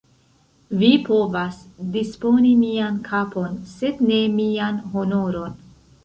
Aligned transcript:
Vi 0.83 0.87
povas 1.09 1.57
disponi 1.97 2.53
mian 2.61 2.97
kapon, 3.09 3.59
sed 3.73 4.01
ne 4.07 4.17
mian 4.39 4.81
honoron! 4.95 5.55